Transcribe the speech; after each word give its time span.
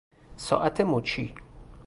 ساعت 0.37 0.81
مچی 0.81 1.33